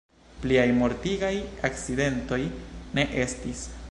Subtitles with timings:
[0.45, 1.33] Pliaj mortigaj
[1.69, 2.41] akcidentoj
[3.01, 3.65] ne estis.